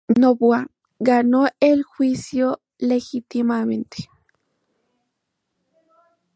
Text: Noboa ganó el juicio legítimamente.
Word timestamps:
Noboa 0.19 0.65
ganó 0.97 1.45
el 1.59 1.83
juicio 1.83 2.59
legítimamente. 2.79 4.09